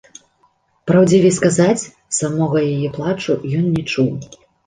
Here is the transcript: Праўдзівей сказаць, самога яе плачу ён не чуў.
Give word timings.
Праўдзівей 0.91 1.33
сказаць, 1.39 1.89
самога 2.19 2.57
яе 2.73 2.89
плачу 2.97 3.31
ён 3.61 3.65
не 3.77 3.83
чуў. 3.91 4.11